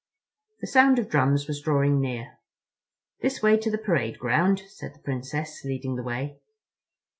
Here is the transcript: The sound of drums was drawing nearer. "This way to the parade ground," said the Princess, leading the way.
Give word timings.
The 0.61 0.65
sound 0.65 0.97
of 0.97 1.09
drums 1.09 1.47
was 1.47 1.61
drawing 1.61 1.99
nearer. 2.01 2.39
"This 3.21 3.43
way 3.43 3.55
to 3.57 3.69
the 3.69 3.77
parade 3.77 4.17
ground," 4.17 4.63
said 4.67 4.95
the 4.95 4.99
Princess, 5.03 5.63
leading 5.63 5.93
the 5.95 6.01
way. 6.01 6.39